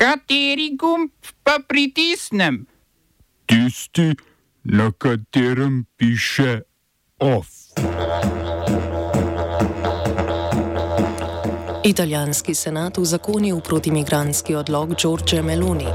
Kateri 0.00 0.76
gumb 0.80 1.10
pa 1.44 1.58
pritisnem? 1.68 2.66
Tisti, 3.46 4.14
na 4.64 4.92
katerem 4.98 5.84
piše 5.96 6.60
OF. 7.18 7.48
Italijanski 11.84 12.54
senat 12.54 12.98
uzakonil 12.98 13.60
protimigranski 13.60 14.54
odlog 14.54 14.94
Giorgio 14.96 15.42
Meloni. 15.42 15.88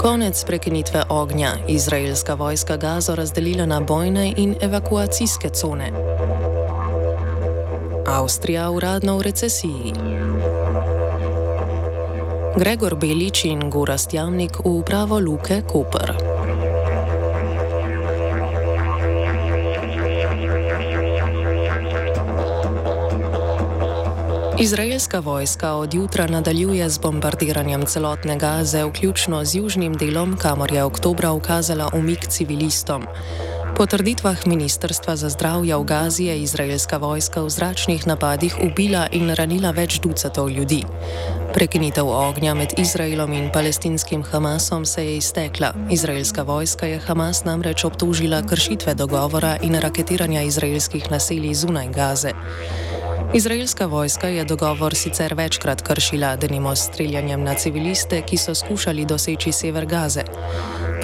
Konec 0.00 0.44
prekinitve 0.44 1.02
ognja. 1.08 1.50
Izraelska 1.68 2.34
vojska 2.34 2.76
Gazo 2.76 3.14
razdelila 3.14 3.66
na 3.66 3.80
bojne 3.80 4.34
in 4.36 4.54
evakuacijske 4.60 5.48
cone. 5.48 5.92
Avstrija 8.06 8.70
uradno 8.70 9.18
v 9.18 9.22
recesiji. 9.22 9.92
Gregor 12.54 12.94
Belič 12.94 13.50
in 13.50 13.66
Gorast 13.66 14.14
Jamnik 14.14 14.62
v 14.62 14.78
upravo 14.78 15.18
Luke 15.18 15.66
Koper. 15.66 16.14
Izraelska 24.54 25.18
vojska 25.18 25.74
od 25.74 25.94
jutra 25.94 26.26
nadaljuje 26.26 26.90
z 26.90 26.98
bombardiranjem 26.98 27.86
celotne 27.86 28.38
Gaze, 28.38 28.84
vključno 28.84 29.44
z 29.44 29.54
južnim 29.54 29.94
delom, 29.98 30.36
kamor 30.38 30.72
je 30.72 30.84
oktobra 30.84 31.32
ukazala 31.32 31.90
umik 31.94 32.26
civilistom. 32.26 33.02
Po 33.74 33.90
trditvah 33.90 34.46
Ministrstva 34.46 35.18
za 35.18 35.26
zdravje 35.34 35.74
v 35.74 35.82
Gazi 35.82 36.30
je 36.30 36.46
izraelska 36.46 36.94
vojska 37.02 37.42
v 37.42 37.50
zračnih 37.50 38.06
napadih 38.06 38.54
ubila 38.62 39.10
in 39.10 39.34
ranila 39.34 39.74
več 39.74 39.98
ducatov 39.98 40.46
ljudi. 40.46 40.86
Prekinitev 41.50 42.06
ognja 42.06 42.54
med 42.54 42.78
Izraelom 42.78 43.34
in 43.34 43.50
palestinskim 43.50 44.22
Hamasom 44.22 44.86
se 44.86 45.02
je 45.02 45.16
iztekla. 45.18 45.74
Izraelska 45.90 46.46
vojska 46.46 46.86
je 46.86 47.02
Hamas 47.02 47.42
namreč 47.44 47.82
obtožila 47.84 48.46
kršitve 48.46 48.94
dogovora 48.94 49.58
in 49.62 49.74
raketiranja 49.74 50.46
izraelskih 50.46 51.10
naselij 51.10 51.54
zunaj 51.54 51.90
Gaze. 51.90 52.30
Izraelska 53.34 53.86
vojska 53.86 54.28
je 54.28 54.44
dogovor 54.44 54.94
sicer 54.94 55.34
večkrat 55.34 55.82
kršila, 55.82 56.36
denimo 56.36 56.76
s 56.76 56.86
streljanjem 56.86 57.42
na 57.42 57.54
civiliste, 57.54 58.22
ki 58.22 58.36
so 58.36 58.54
skušali 58.54 59.04
doseči 59.04 59.52
sever 59.52 59.86
Gaze. 59.86 60.22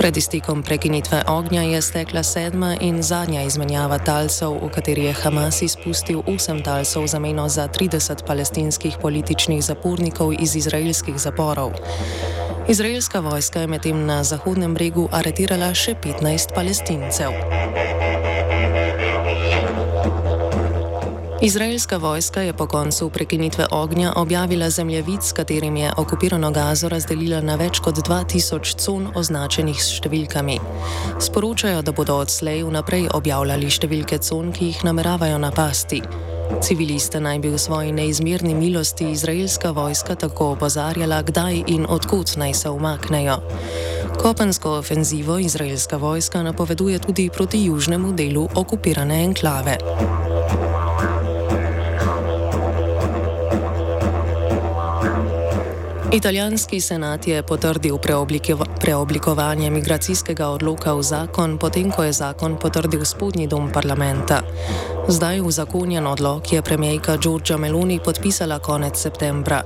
Pred 0.01 0.17
iztekom 0.17 0.62
prekinitve 0.62 1.23
ognja 1.29 1.62
je 1.62 1.83
stekla 1.83 2.23
sedma 2.23 2.77
in 2.81 3.03
zadnja 3.03 3.43
izmenjava 3.43 3.98
talcev, 3.98 4.55
v 4.62 4.70
kateri 4.73 5.05
je 5.05 5.12
Hamas 5.12 5.61
izpustil 5.62 6.23
osem 6.27 6.62
talcev 6.65 7.05
za 7.06 7.19
meno 7.19 7.48
za 7.48 7.69
30 7.69 8.25
palestinskih 8.27 8.97
političnih 9.03 9.61
zapornikov 9.65 10.33
iz 10.33 10.56
izraelskih 10.56 11.19
zaporov. 11.21 11.77
Izraelska 12.69 13.21
vojska 13.21 13.61
je 13.61 13.67
medtem 13.67 14.06
na 14.06 14.25
Zahodnem 14.25 14.75
bregu 14.75 15.09
aretirala 15.12 15.75
še 15.75 15.95
15 15.95 16.55
palestincev. 16.55 17.37
Izraelska 21.43 21.97
vojska 21.97 22.41
je 22.41 22.53
po 22.53 22.67
koncu 22.67 23.11
prekinitve 23.11 23.67
ognja 23.71 24.13
objavila 24.17 24.71
zemljevid, 24.71 25.23
s 25.23 25.33
katerim 25.33 25.77
je 25.77 25.93
okupirano 25.97 26.51
gazo 26.51 26.89
razdelila 26.89 27.41
na 27.41 27.55
več 27.57 27.79
kot 27.81 27.95
2000 27.95 28.77
con 28.77 29.07
označenih 29.15 29.83
s 29.83 29.89
številkami. 29.97 30.59
Sporočajo, 31.21 31.81
da 31.83 31.93
bodo 31.97 32.19
odslej 32.21 32.61
vnaprej 32.69 33.09
objavljali 33.17 33.71
številke 33.73 34.19
con, 34.21 34.53
ki 34.53 34.69
jih 34.69 34.85
nameravajo 34.85 35.39
napasti. 35.41 36.03
Civiliste 36.61 37.21
naj 37.25 37.39
bi 37.41 37.49
v 37.49 37.59
svoji 37.59 37.97
neizmerni 37.97 38.53
milosti 38.55 39.09
izraelska 39.15 39.73
vojska 39.73 40.19
tako 40.21 40.53
opozarjala, 40.59 41.23
kdaj 41.23 41.63
in 41.73 41.89
odkud 41.89 42.37
naj 42.37 42.53
se 42.55 42.69
umaknejo. 42.69 43.41
Kopensko 44.21 44.77
ofenzivo 44.77 45.39
izraelska 45.39 45.97
vojska 45.97 46.43
napoveduje 46.43 46.99
tudi 46.99 47.31
proti 47.33 47.65
južnemu 47.65 48.12
delu 48.12 48.49
okupirane 48.55 49.25
enklave. 49.25 49.79
Italijanski 56.12 56.81
senat 56.81 57.26
je 57.26 57.43
potrdil 57.43 57.98
preoblikovanje 58.81 59.71
migracijskega 59.71 60.48
odloka 60.48 60.94
v 60.94 61.03
zakon, 61.03 61.54
potem 61.59 61.91
ko 61.91 62.03
je 62.03 62.12
zakon 62.12 62.56
potrdil 62.59 63.04
spodnji 63.04 63.47
dom 63.47 63.71
parlamenta. 63.71 64.43
Zdaj 65.09 65.41
v 65.41 65.50
zakonjen 65.50 66.06
odlok 66.06 66.53
je 66.53 66.62
premijejka 66.62 67.16
Giorgia 67.16 67.56
Meloni 67.56 68.00
podpisala 68.04 68.59
konec 68.59 68.99
septembra. 68.99 69.62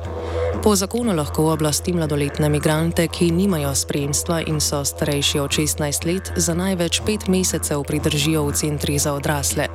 Po 0.63 0.77
zakonu 0.77 1.17
lahko 1.17 1.49
oblasti 1.53 1.93
mladoletne 1.93 2.49
migrante, 2.49 3.09
ki 3.09 3.31
nimajo 3.31 3.75
spremstva 3.75 4.43
in 4.45 4.61
so 4.61 4.85
starejši 4.85 5.41
od 5.41 5.51
16 5.51 6.07
let, 6.07 6.33
za 6.37 6.55
največ 6.55 7.01
pet 7.07 7.29
mesecev 7.29 7.83
pridržijo 7.89 8.45
v 8.45 8.53
centri 8.53 8.99
za 8.99 9.17
odrasle. 9.17 9.69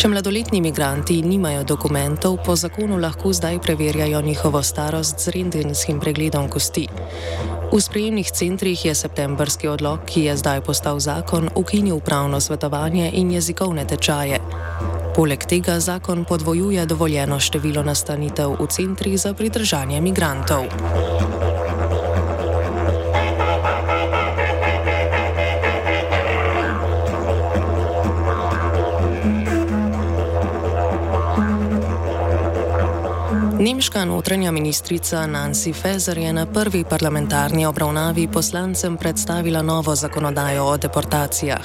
Če 0.00 0.08
mladoletni 0.08 0.62
imigranti 0.62 1.18
nimajo 1.20 1.60
dokumentov, 1.68 2.38
po 2.40 2.54
zakonu 2.56 2.96
lahko 2.96 3.34
zdaj 3.36 3.58
preverjajo 3.60 4.22
njihovo 4.24 4.62
starost 4.64 5.20
z 5.20 5.34
rendenskim 5.34 5.98
pregledom 6.00 6.48
kosti. 6.48 6.86
V 7.68 7.80
sprejemnih 7.84 8.30
centrih 8.32 8.84
je 8.84 8.94
septembrski 8.94 9.68
odlog, 9.68 10.00
ki 10.08 10.22
je 10.24 10.36
zdaj 10.40 10.64
postal 10.64 11.02
zakon, 11.04 11.50
ukinil 11.54 12.00
pravno 12.00 12.40
svetovanje 12.40 13.10
in 13.12 13.30
jezikovne 13.30 13.84
tečaje. 13.84 14.40
Poleg 15.16 15.44
tega 15.44 15.76
zakon 15.80 16.24
podvojuje 16.24 16.86
dovoljeno 16.86 17.36
število 17.36 17.84
nastanitev 17.84 18.56
v 18.56 18.70
centrih 18.72 19.20
za 19.20 19.34
pridržanje 19.34 20.00
imigrantov. 20.00 20.64
Nemška 33.60 34.04
notranja 34.04 34.50
ministrica 34.50 35.28
Nancy 35.28 35.74
Faeser 35.74 36.18
je 36.18 36.32
na 36.32 36.46
prvi 36.46 36.84
parlamentarni 36.84 37.66
obravnavi 37.66 38.28
poslancem 38.32 38.96
predstavila 38.96 39.62
novo 39.62 39.94
zakonodajo 39.94 40.64
o 40.64 40.76
deportacijah. 40.76 41.64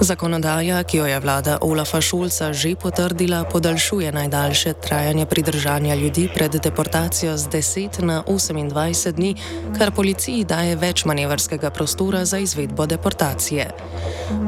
Zakonodaja, 0.00 0.82
ki 0.82 0.96
jo 0.96 1.06
je 1.06 1.20
vlada 1.20 1.58
Olafa 1.60 2.00
Šulca 2.00 2.52
že 2.52 2.74
potrdila, 2.74 3.44
podaljšuje 3.44 4.12
najdaljše 4.12 4.72
trajanje 4.72 5.26
pridržanja 5.26 5.94
ljudi 5.94 6.28
pred 6.34 6.56
deportacijo 6.62 7.36
z 7.36 7.48
10 7.48 8.02
na 8.02 8.22
28 8.26 9.12
dni, 9.12 9.34
kar 9.78 9.94
policiji 9.94 10.44
daje 10.44 10.76
več 10.76 11.04
manevrskega 11.04 11.70
prostora 11.70 12.24
za 12.24 12.38
izvedbo 12.38 12.86
deportacije. 12.86 13.70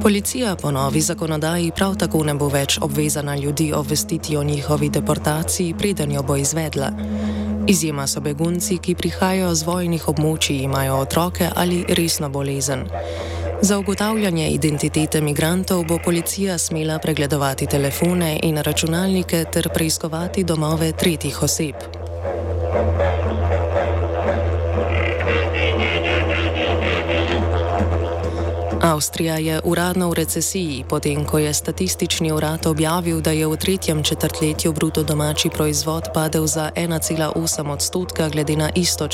Policija 0.03 0.57
po 0.57 0.71
novi 0.71 1.01
zakonodaji 1.01 1.71
prav 1.77 1.95
tako 1.97 2.25
ne 2.25 2.35
bo 2.35 2.49
več 2.49 2.79
obvezana 2.83 3.37
ljudi 3.37 3.73
obvestiti 3.73 4.37
o 4.37 4.45
njihovi 4.45 4.89
deportaciji, 4.89 5.75
preden 5.79 6.13
jo 6.13 6.23
bo 6.23 6.37
izvedla. 6.37 6.56
Izjema 7.67 8.07
so 8.07 8.21
begunci, 8.21 8.79
ki 8.79 8.95
prihajajo 8.95 9.55
z 9.55 9.63
vojnih 9.67 10.09
območij, 10.09 10.63
imajo 10.63 11.01
otroke 11.03 11.51
ali 11.55 11.85
resno 11.89 12.29
bolezen. 12.29 12.85
Za 13.61 13.79
ugotavljanje 13.79 14.49
identitete 14.49 15.21
migrantov 15.21 15.85
bo 15.85 15.99
policija 16.05 16.59
smela 16.59 16.99
pregledovati 16.99 17.67
telefone 17.67 18.39
in 18.43 18.57
računalnike 18.57 19.45
ter 19.53 19.69
preiskovati 19.75 20.45
domove 20.45 20.93
tretjih 20.93 21.43
oseb. 21.43 21.75
Avstrija 28.97 29.37
je 29.37 29.61
uradno 29.65 30.09
v 30.09 30.25
recesiji, 30.25 30.85
potem 30.89 31.25
ko 31.29 31.39
je 31.39 31.53
statistični 31.55 32.33
urad 32.33 32.67
objavil, 32.67 33.21
da 33.21 33.31
je 33.31 33.47
v 33.47 33.57
tretjem 33.57 34.03
četrtletju 34.03 34.73
bruto 34.73 35.03
domači 35.05 35.51
proizvod 35.53 36.09
padel 36.15 36.47
za 36.47 36.71
1,8 36.77 37.71
odstotka 37.71 38.29
glede 38.29 38.57
na 38.57 38.71
isto 38.75 39.09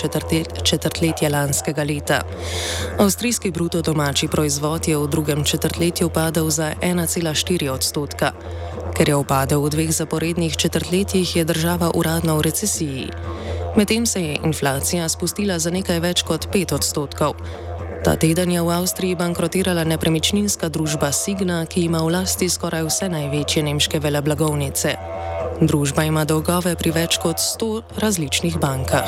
četrtletje 0.65 1.29
lanskega 1.29 1.83
leta. 1.83 2.21
Avstrijski 2.99 3.51
bruto 3.51 3.83
domači 3.83 4.29
proizvod 4.29 4.89
je 4.89 4.97
v 4.99 5.09
drugem 5.09 5.45
četrtletju 5.45 6.09
padel 6.09 6.51
za 6.51 6.73
1,4 6.83 7.71
odstotka. 7.71 8.31
Ker 8.95 9.09
je 9.09 9.17
upadel 9.17 9.63
v 9.63 9.71
dveh 9.71 9.91
zaporednih 9.91 10.57
četrtletjih, 10.57 11.37
je 11.37 11.45
država 11.45 11.91
uradno 11.95 12.37
v 12.37 12.43
recesiji. 12.43 13.11
Medtem 13.77 14.07
se 14.07 14.23
je 14.23 14.39
inflacija 14.45 15.09
spustila 15.09 15.59
za 15.59 15.71
nekaj 15.71 16.01
več 16.01 16.23
kot 16.23 16.47
5 16.53 16.75
odstotkov. 16.75 17.35
Ta 18.03 18.19
teden 18.19 18.51
je 18.51 18.59
v 18.59 18.67
Avstriji 18.67 19.15
bankrotirala 19.15 19.87
nepremičninska 19.87 20.67
družba 20.67 21.15
Signa, 21.15 21.63
ki 21.71 21.87
ima 21.87 22.03
v 22.03 22.19
lasti 22.19 22.51
skoraj 22.51 22.83
vse 22.91 23.07
največje 23.07 23.63
nemške 23.63 24.03
veleblagovnice. 24.03 24.91
Družba 25.63 26.03
ima 26.11 26.27
dolgove 26.27 26.75
pri 26.75 26.91
več 26.91 27.23
kot 27.23 27.39
100 27.39 28.03
različnih 28.03 28.59
bankah. 28.59 29.07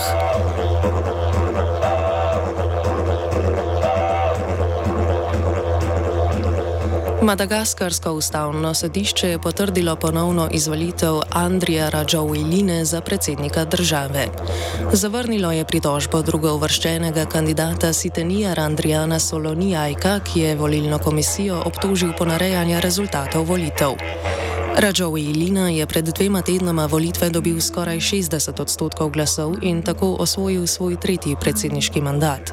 Madagaskarsko 7.25 8.12
ustavno 8.12 8.75
sodišče 8.75 9.29
je 9.29 9.38
potrdilo 9.38 9.97
ponovno 9.97 10.49
izvolitev 10.53 11.15
Andrija 11.31 11.88
Rajoviline 11.88 12.85
za 12.85 13.00
predsednika 13.00 13.65
države. 13.65 14.26
Zavrnilo 14.93 15.53
je 15.53 15.65
pritožbo 15.65 16.23
drugouvrščenega 16.23 17.25
kandidata 17.25 17.93
Sitenija 17.93 18.55
Randrijana 18.55 19.19
Solonijajka, 19.19 20.21
ki 20.21 20.41
je 20.41 20.56
volilno 20.56 20.99
komisijo 20.99 21.62
obtožil 21.65 22.12
ponarejanja 22.19 22.81
rezultatov 22.81 23.44
volitev. 23.44 23.97
Rajovilina 24.76 25.69
je 25.69 25.87
pred 25.87 26.05
dvema 26.05 26.43
tednoma 26.43 26.87
volitve 26.87 27.31
dobil 27.31 27.61
skoraj 27.61 27.97
60 27.97 28.61
odstotkov 28.61 29.11
glasov 29.11 29.56
in 29.62 29.82
tako 29.82 30.17
osvojil 30.21 30.67
svoj 30.67 31.00
tretji 31.00 31.37
predsedniški 31.41 32.00
mandat. 32.00 32.53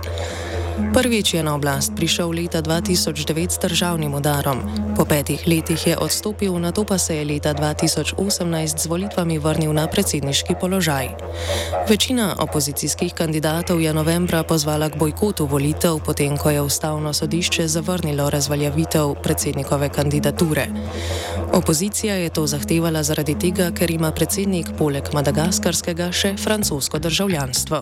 Prvič 0.89 1.37
je 1.37 1.45
na 1.45 1.53
oblast 1.53 1.93
prišel 1.93 2.33
leta 2.33 2.65
2009 2.65 3.53
s 3.53 3.59
državnim 3.61 4.13
udarom. 4.17 4.65
Po 4.97 5.05
petih 5.05 5.45
letih 5.45 5.77
je 5.87 5.93
odstopil, 5.97 6.57
na 6.57 6.73
to 6.73 6.81
pa 6.81 6.97
se 6.97 7.21
je 7.21 7.25
leta 7.25 7.53
2018 7.53 8.17
z 8.77 8.85
volitvami 8.89 9.37
vrnil 9.37 9.69
na 9.73 9.85
predsedniški 9.85 10.57
položaj. 10.57 11.13
Večina 11.89 12.35
opozicijskih 12.39 13.13
kandidatov 13.13 13.81
je 13.81 13.93
novembra 13.93 14.43
pozvala 14.43 14.89
k 14.89 14.97
bojkotu 14.97 15.45
volitev, 15.45 16.01
potem 16.01 16.37
ko 16.37 16.49
je 16.49 16.61
ustavno 16.61 17.13
sodišče 17.13 17.67
zavrnilo 17.67 18.29
razveljavitev 18.29 19.21
predsednikove 19.23 19.89
kandidature. 19.89 20.67
Opozicija 21.53 22.15
je 22.15 22.29
to 22.29 22.47
zahtevala 22.47 23.03
zaradi 23.03 23.37
tega, 23.39 23.71
ker 23.71 23.91
ima 23.91 24.11
predsednik 24.11 24.73
poleg 24.77 25.13
madagaskarskega 25.13 26.11
še 26.11 26.33
francosko 26.37 26.99
državljanstvo 26.99 27.81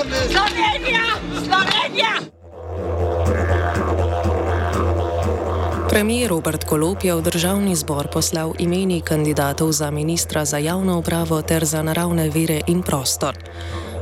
Slovenija! 0.00 1.04
Slovenija! 1.44 2.12
Premijer 5.90 6.30
Robert 6.30 6.64
Kolop 6.64 7.04
je 7.04 7.14
v 7.14 7.22
državni 7.22 7.76
zbor 7.76 8.08
poslal 8.08 8.52
imeni 8.58 9.00
kandidatov 9.00 9.72
za 9.72 9.90
ministra 9.90 10.44
za 10.44 10.58
javno 10.58 10.98
upravo 10.98 11.42
ter 11.42 11.64
za 11.64 11.82
naravne 11.82 12.30
vire 12.30 12.60
in 12.66 12.82
prostor. 12.82 13.36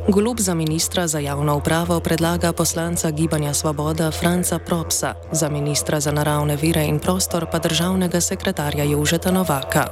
Golub 0.09 0.41
za 0.41 0.55
ministra 0.55 1.07
za 1.07 1.19
javno 1.19 1.57
upravo 1.57 2.01
predlaga 2.01 2.53
poslanca 2.53 3.11
Gibanja 3.11 3.55
Svoboda 3.55 4.11
Franca 4.11 4.59
Propsa, 4.59 5.15
za 5.33 5.49
ministra 5.49 6.01
za 6.01 6.13
naravne 6.13 6.57
vire 6.57 6.85
in 6.85 6.99
prostor 6.99 7.47
pa 7.53 7.59
državnega 7.59 8.21
sekretarja 8.21 8.85
Jožeta 8.85 9.31
Novaka. 9.31 9.85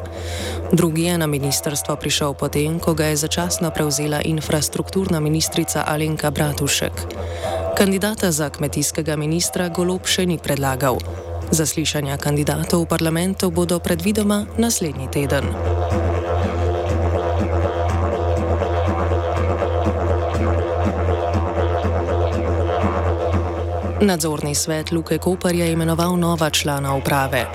Drugi 0.72 1.02
je 1.02 1.18
na 1.18 1.26
ministrstvo 1.26 1.96
prišel 1.96 2.34
potem, 2.34 2.78
ko 2.80 2.94
ga 2.94 3.04
je 3.04 3.16
začasno 3.16 3.70
prevzela 3.70 4.20
infrastrukturna 4.24 5.20
ministrica 5.20 5.84
Alenka 5.86 6.30
Bratušek. 6.30 6.92
Kandidata 7.76 8.32
za 8.32 8.50
kmetijskega 8.50 9.16
ministra 9.16 9.68
Golub 9.68 10.08
še 10.08 10.26
ni 10.26 10.38
predlagal. 10.38 10.96
Zaslišanja 11.50 12.16
kandidatov 12.16 12.82
v 12.82 12.88
parlamentu 12.88 13.50
bodo 13.50 13.78
predvidoma 13.78 14.46
naslednji 14.56 15.12
teden. 15.12 16.15
Nadzorni 24.06 24.54
svet 24.54 24.92
Luke 24.92 25.18
Koper 25.18 25.54
je 25.54 25.72
imenoval 25.72 26.16
nova 26.16 26.50
člana 26.50 26.94
uprave. 26.94 27.46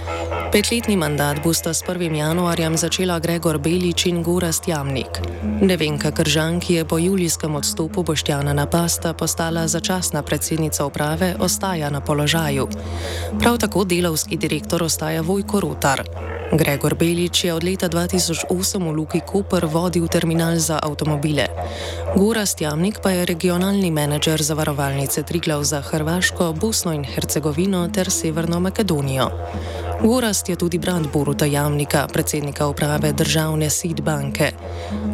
Petletni 0.52 0.98
mandat 1.00 1.40
bosta 1.44 1.72
s 1.72 1.80
1. 1.80 2.12
januarjem 2.12 2.76
začela 2.78 3.20
Gregor 3.20 3.56
Belič 3.56 4.06
in 4.06 4.20
Gorast 4.20 4.68
Jamnik. 4.68 5.24
Nevenka 5.62 6.12
Kržan, 6.12 6.60
ki 6.60 6.74
je 6.74 6.86
po 6.86 7.00
julijskem 7.00 7.56
odstopu 7.56 8.04
Boštjana 8.04 8.54
Napasta 8.54 9.14
postala 9.14 9.64
začasna 9.68 10.22
predsednica 10.22 10.86
uprave, 10.86 11.36
ostaja 11.40 11.90
na 11.90 12.02
položaju. 12.02 12.68
Prav 13.40 13.58
tako 13.58 13.84
delovski 13.84 14.38
direktor 14.38 14.84
ostaja 14.84 15.22
Vojko 15.22 15.60
Rotar. 15.60 16.04
Gregor 16.52 16.96
Belič 17.00 17.44
je 17.44 17.54
od 17.54 17.64
leta 17.64 17.88
2008 17.88 18.52
v 18.76 18.92
Luki 18.92 19.22
Koper 19.24 19.66
vodil 19.66 20.08
terminal 20.08 20.60
za 20.60 20.80
avtomobile. 20.84 21.48
Gorast 22.16 22.62
Jamnik 22.62 23.00
pa 23.00 23.16
je 23.16 23.26
regionalni 23.26 23.92
menedžer 23.92 24.44
zavarovalnice 24.44 25.24
Triglav 25.24 25.64
za 25.64 25.80
Hrvaško, 25.82 26.52
Bosno 26.54 26.92
in 26.92 27.08
Hercegovino 27.08 27.88
ter 27.88 28.12
Severno 28.12 28.60
Makedonijo. 28.60 29.32
Gorast 30.04 30.50
je 30.50 30.56
tudi 30.56 30.78
brat 30.78 31.02
Boruta 31.14 31.46
Jamnika, 31.46 32.08
predsednika 32.08 32.68
uprave 32.68 33.14
državne 33.14 33.70
SID 33.70 34.02
banke. 34.02 34.52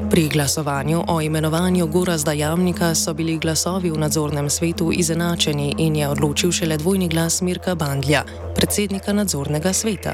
Pri 0.09 0.29
glasovanju 0.29 1.03
o 1.07 1.21
imenovanju 1.21 1.87
Gorazda 1.87 2.31
Jamnika 2.31 2.95
so 2.95 3.13
bili 3.13 3.37
glasovi 3.37 3.91
v 3.91 3.97
nadzornem 3.97 4.49
svetu 4.49 4.91
izenačeni 4.93 5.75
in 5.77 5.95
je 5.95 6.07
odločil 6.07 6.51
šele 6.51 6.77
dvojni 6.77 7.07
glas 7.07 7.41
Mirka 7.41 7.75
Bandlja, 7.75 8.23
predsednika 8.55 9.13
nadzornega 9.13 9.73
sveta. 9.73 10.13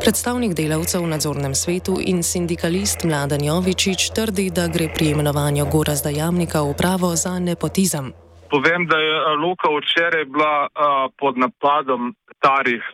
Predstavnik 0.00 0.54
delavcev 0.54 1.02
v 1.02 1.08
nadzornem 1.08 1.54
svetu 1.54 1.98
in 2.00 2.22
sindikalist 2.22 3.04
Mladen 3.04 3.44
Jovičič 3.44 4.10
trdi, 4.14 4.50
da 4.50 4.66
gre 4.66 4.88
pri 4.94 5.10
imenovanju 5.10 5.66
Gorazda 5.72 6.10
Jamnika 6.10 6.62
v 6.62 6.70
upravo 6.70 7.16
za 7.16 7.38
nepotizem. 7.38 8.12
Povem, 8.52 8.84
da 8.86 8.98
je 8.98 9.36
Luka 9.40 9.68
včeraj 9.72 10.24
bila 10.24 10.68
uh, 10.68 11.08
pod 11.16 11.38
napadom 11.40 12.12
starih 12.36 12.84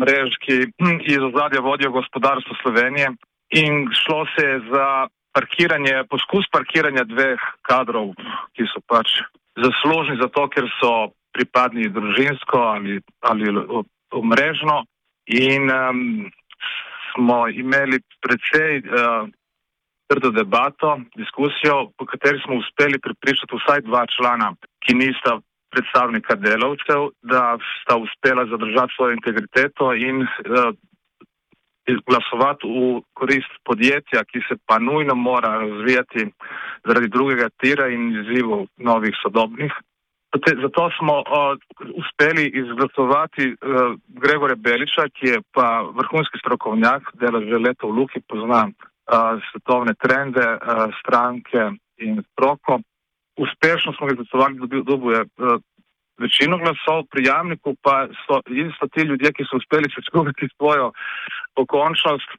mrež, 0.00 0.36
ki 0.44 0.56
iz 1.12 1.22
ozadja 1.30 1.60
vodijo 1.60 1.90
gospodarstvo 1.90 2.54
Slovenije. 2.62 3.08
In 3.50 3.88
šlo 4.00 4.26
se 4.34 4.46
je 4.46 4.60
za 4.70 4.86
parkiranje, 5.34 6.04
poskus 6.10 6.46
parkiranja 6.52 7.02
dveh 7.04 7.40
kadrov, 7.66 8.14
ki 8.54 8.68
so 8.70 8.80
pač 8.86 9.10
zaslužni 9.58 10.20
za 10.22 10.28
to, 10.30 10.46
ker 10.54 10.70
so 10.78 11.10
pripadni 11.34 11.90
družinsko 11.90 12.62
ali, 12.74 13.00
ali 13.20 13.50
omrežno. 14.14 14.84
In 15.26 15.66
um, 15.66 16.30
smo 17.10 17.48
imeli 17.48 17.98
precej 18.22 18.86
uh, 18.86 19.26
trdo 20.08 20.30
debato, 20.30 20.88
diskusijo, 21.16 21.76
po 21.98 22.06
kateri 22.06 22.38
smo 22.44 22.54
uspeli 22.56 22.98
pripričati 23.06 23.56
vsaj 23.56 23.80
dva 23.88 24.02
člana, 24.14 24.48
ki 24.84 24.94
nista 24.94 25.32
predstavnika 25.72 26.34
delavcev, 26.34 27.00
da 27.22 27.42
sta 27.80 27.96
uspela 27.96 28.46
zadržati 28.52 28.94
svojo 28.96 29.12
integriteto 29.18 29.92
in 29.94 30.16
uh, 30.22 30.28
glasovati 32.08 32.64
v 32.68 33.00
korist 33.18 33.52
podjetja, 33.68 34.24
ki 34.30 34.40
se 34.48 34.56
pa 34.66 34.78
nujno 34.78 35.14
mora 35.14 35.50
razvijati 35.64 36.30
zaradi 36.86 37.08
drugega 37.08 37.48
tira 37.60 37.88
in 37.88 38.10
izzivov 38.20 38.66
novih 38.76 39.14
sodobnih. 39.22 39.72
Zato 40.64 40.90
smo 40.98 41.14
uh, 41.20 41.56
uspeli 42.02 42.44
izglasovati 42.60 43.44
uh, 43.52 43.56
Gregore 44.08 44.56
Beliča, 44.56 45.08
ki 45.16 45.26
je 45.32 45.38
pa 45.52 45.68
vrhunski 46.00 46.40
strokovnjak, 46.40 47.02
dela 47.20 47.40
že 47.40 47.64
leto 47.66 47.88
v 47.88 47.96
Luki, 47.96 48.20
pozna 48.28 48.68
uh, 48.68 48.87
svetovne 49.50 49.94
trende, 50.02 50.46
uh, 50.56 50.88
stranke 51.00 51.70
in 51.98 52.22
stroko 52.32 52.80
uspešno 53.38 53.92
smo 53.92 54.06
ga 54.06 54.12
izglasovali, 54.12 54.54
da 54.58 54.82
dobil 54.92 55.10
je 55.16 55.22
uh, 55.22 55.60
večino 56.18 56.58
glasov, 56.58 57.06
pri 57.10 57.24
jamniku 57.30 57.76
pa 57.82 58.08
so, 58.26 58.40
so 58.78 58.86
ti 58.92 59.00
ljudje, 59.02 59.32
ki 59.32 59.44
so 59.44 59.56
uspeli 59.56 59.92
sečkovati 59.94 60.48
svojo 60.56 60.92
pokončnost 61.54 62.30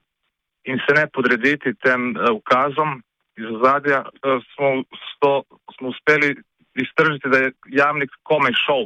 in 0.64 0.80
se 0.86 0.92
ne 1.00 1.06
podrediti 1.14 1.74
tem 1.86 2.02
uh, 2.16 2.36
ukazom 2.40 3.02
iz 3.40 3.46
ozadja, 3.56 4.00
uh, 4.02 4.44
smo, 4.54 4.70
sto, 5.10 5.44
smo 5.78 5.88
uspeli 5.90 6.36
iztržiti, 6.76 7.30
da 7.30 7.38
je 7.38 7.52
jamnik 7.66 8.12
komaj 8.24 8.54
šel 8.66 8.84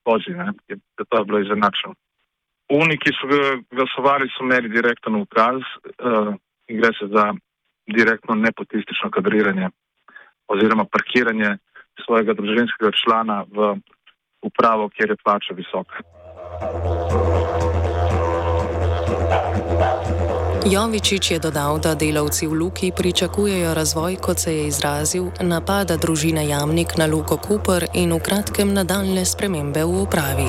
skozi, 0.00 0.32
da 0.98 1.04
to 1.08 1.18
je 1.18 1.24
bilo 1.24 1.38
izenačeno. 1.38 1.94
Oni, 2.68 2.98
ki 2.98 3.10
so 3.18 3.26
glasovali, 3.70 4.30
so 4.30 4.44
imeli 4.44 4.68
direktno 4.68 5.20
ukaz 5.26 5.60
uh, 5.60 6.34
gre 6.76 6.92
se 6.98 7.06
za 7.14 7.34
direktno 7.86 8.34
nepotistično 8.34 9.10
kadriranje 9.10 9.68
oziroma 10.48 10.84
parkiranje 10.84 11.56
svojega 12.04 12.34
družinskega 12.34 12.90
člana 13.04 13.44
v 13.56 13.76
upravo, 14.42 14.88
kjer 14.88 15.10
je 15.10 15.16
plača 15.24 15.54
visoka. 15.54 16.02
Jovičič 20.70 21.30
je 21.30 21.38
dodal, 21.38 21.78
da 21.78 21.94
delavci 21.94 22.46
v 22.46 22.52
Luki 22.52 22.92
pričakujejo 22.96 23.74
razvoj, 23.74 24.16
kot 24.16 24.38
se 24.38 24.54
je 24.56 24.66
izrazil, 24.68 25.30
napada 25.40 25.96
družine 25.96 26.48
Jamnik 26.48 26.96
na 26.96 27.06
Luko 27.06 27.36
Koper 27.36 27.88
in 27.94 28.12
v 28.12 28.20
kratkem 28.20 28.74
nadaljne 28.74 29.24
spremembe 29.24 29.84
v 29.84 30.02
upravi. 30.04 30.48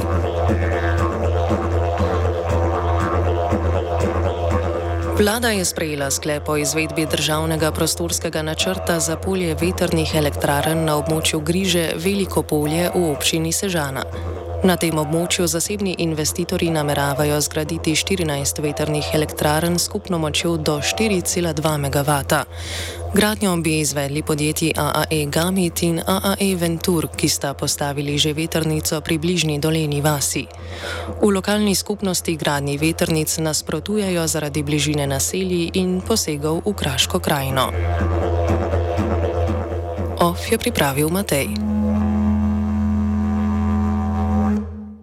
Vlada 5.17 5.49
je 5.49 5.65
sprejela 5.65 6.11
sklep 6.11 6.49
o 6.49 6.57
izvedbi 6.57 7.05
državnega 7.05 7.71
prostorskega 7.71 8.41
načrta 8.41 8.99
za 8.99 9.15
polje 9.15 9.55
veternih 9.61 10.15
elektrarn 10.15 10.85
na 10.85 10.95
območju 10.97 11.39
Griže 11.39 11.89
Veliko 11.95 12.43
polje 12.43 12.89
v 12.95 13.03
občini 13.11 13.51
Sežana. 13.51 14.03
Na 14.61 14.75
tem 14.77 14.93
območju 14.93 15.47
zasebni 15.49 15.95
investitorji 16.03 16.69
nameravajo 16.69 17.39
zgraditi 17.41 17.95
14 17.97 18.59
veternih 18.61 19.07
elektrarn 19.13 19.79
s 19.79 19.87
skupno 19.89 20.19
močjo 20.21 20.57
do 20.57 20.75
4,2 20.77 21.77
MW. 21.81 22.43
Gradnjo 23.13 23.55
bi 23.57 23.79
izvedli 23.79 24.21
podjetji 24.21 24.73
AAE 24.77 25.25
Gamit 25.25 25.81
in 25.83 25.97
AAE 26.05 26.55
Ventur, 26.55 27.09
ki 27.17 27.29
sta 27.29 27.53
postavili 27.53 28.17
že 28.17 28.33
veternico 28.33 29.01
pri 29.01 29.17
bližnji 29.17 29.57
doleni 29.59 30.01
vasi. 30.01 30.45
V 31.21 31.33
lokalni 31.33 31.75
skupnosti 31.75 32.35
gradni 32.37 32.77
veternic 32.77 33.37
nasprotujejo 33.37 34.27
zaradi 34.27 34.63
bližine 34.63 35.07
naselji 35.07 35.71
in 35.73 36.01
posegov 36.05 36.61
v 36.65 36.73
Kraško 36.73 37.19
krajino. 37.19 37.71
OF 40.21 40.51
je 40.51 40.57
pripravil 40.57 41.09
Matej. 41.09 41.80